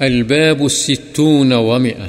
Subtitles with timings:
[0.00, 2.06] الباب الستون ومئة.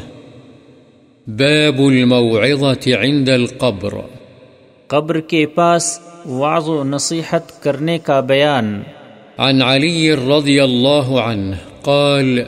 [1.27, 3.94] باب الموعظة عند القبر.
[4.88, 8.81] قبر کے پاس وعظ و نصیحت کرنے کا بیان۔
[9.38, 12.39] عن علي رضي الله عنه قال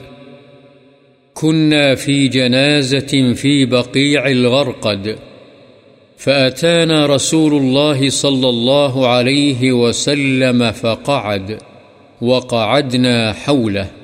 [1.34, 5.08] كنا في جنازة في بقيع الغرقد
[6.18, 11.52] فأتانا رسول الله صلى الله عليه وسلم فقعد
[12.22, 13.99] وقعدنا حوله.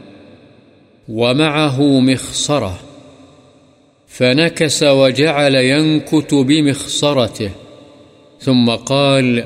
[1.09, 2.79] ومعه مخصرة،
[4.07, 7.51] فنكس وجعل ينكت بمخصرته،
[8.39, 9.43] ثم قال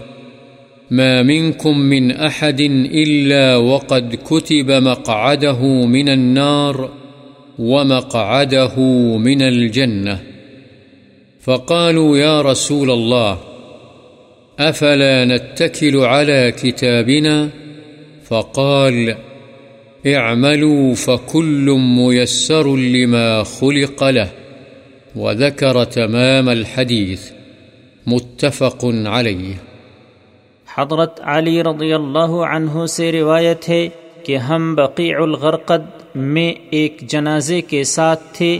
[0.92, 6.90] ما منكم من أحد إلا وقد كتب مقعده من النار
[7.60, 8.80] ومقعده
[9.18, 10.20] من الجنة.
[11.42, 13.40] فقالوا يا رسول الله،
[14.60, 17.50] أفلا نتكل على كتابنا؟
[18.24, 19.29] فقال فقال
[20.06, 24.26] اعملوا فكل ميسر لما خلق له
[25.16, 27.32] وذكر تمام الحديث
[28.06, 29.54] متفق عليه.
[30.78, 33.90] حضرت علی رضی اللہ عنہ سے روایت ہے
[34.24, 38.60] کہ ہم بقیع الغرقد میں ایک جنازے کے ساتھ تھے،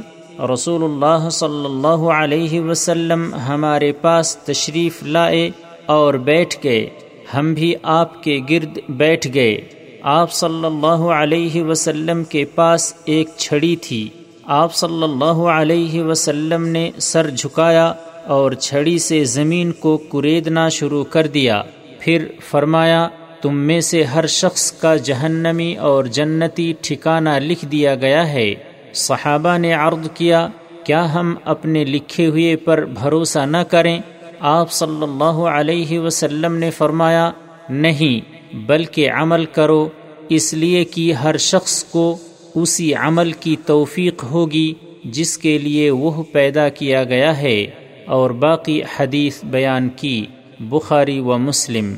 [0.54, 5.50] رسول اللہ صلی اللہ علیہ وسلم ہمارے پاس تشریف لائے
[5.86, 6.90] اور بیٹھ گئے۔
[7.38, 9.62] ہم بھی آپ کے گرد بیٹھ گئے۔
[10.04, 14.10] آپ صلی اللہ علیہ وسلم کے پاس ایک چھڑی تھی۔
[14.44, 17.94] آپ صلی اللہ علیہ وسلم نے سر جھکایا
[18.26, 21.64] اور چھڑی سے زمین کو کریدنا شروع کر دیا۔
[22.00, 23.08] پھر فرمایا،
[23.42, 28.56] تم میں سے ہر شخص کا جہنمی اور جنتی ٹھکانہ لکھ دیا گیا ہے۔
[28.94, 30.48] صحابہ نے عرض کیا
[30.84, 34.00] کیا ہم اپنے لکھے ہوئے پر بھروسہ نہ کریں؟
[34.40, 37.32] آپ صلی اللہ علیہ وسلم نے فرمایا،
[37.70, 39.90] نہیں۔ بلکہ عمل کرو،
[40.30, 42.18] اس لیے کہ ہر شخص کو
[42.56, 44.74] اسی عمل کی توفیق ہوگی،
[45.06, 47.66] جس کے لیے وہ پیدا کیا گیا ہے۔
[48.06, 50.26] اور باقی حدیث بیان کی،
[50.60, 51.94] بخاری و مسلم۔